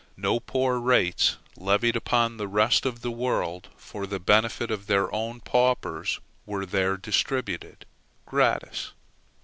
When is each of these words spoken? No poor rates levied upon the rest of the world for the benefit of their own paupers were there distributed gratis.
No 0.17 0.39
poor 0.39 0.79
rates 0.79 1.37
levied 1.55 1.95
upon 1.95 2.37
the 2.37 2.47
rest 2.47 2.87
of 2.87 3.01
the 3.01 3.11
world 3.11 3.69
for 3.77 4.07
the 4.07 4.19
benefit 4.19 4.71
of 4.71 4.87
their 4.87 5.13
own 5.13 5.41
paupers 5.41 6.19
were 6.43 6.65
there 6.65 6.97
distributed 6.97 7.85
gratis. 8.25 8.93